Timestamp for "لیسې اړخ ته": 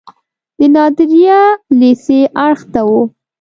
1.79-2.81